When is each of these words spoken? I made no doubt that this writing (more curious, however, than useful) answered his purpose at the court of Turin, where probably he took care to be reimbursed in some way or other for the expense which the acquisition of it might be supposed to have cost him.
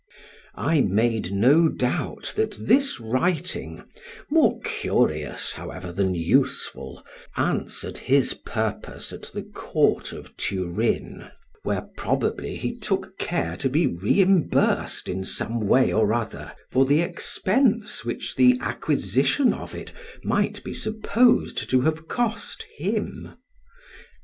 I 0.55 0.81
made 0.81 1.31
no 1.31 1.69
doubt 1.69 2.33
that 2.35 2.53
this 2.59 2.99
writing 2.99 3.83
(more 4.31 4.59
curious, 4.61 5.51
however, 5.51 5.91
than 5.91 6.15
useful) 6.15 7.05
answered 7.37 7.99
his 7.99 8.33
purpose 8.33 9.13
at 9.13 9.29
the 9.31 9.43
court 9.43 10.11
of 10.11 10.35
Turin, 10.37 11.29
where 11.61 11.81
probably 11.97 12.55
he 12.55 12.75
took 12.75 13.19
care 13.19 13.55
to 13.57 13.69
be 13.69 13.85
reimbursed 13.85 15.07
in 15.07 15.23
some 15.23 15.67
way 15.67 15.93
or 15.93 16.15
other 16.15 16.53
for 16.71 16.83
the 16.83 17.01
expense 17.01 18.03
which 18.03 18.35
the 18.35 18.57
acquisition 18.59 19.53
of 19.53 19.75
it 19.75 19.91
might 20.23 20.63
be 20.63 20.73
supposed 20.73 21.69
to 21.69 21.81
have 21.81 22.07
cost 22.07 22.65
him. 22.75 23.35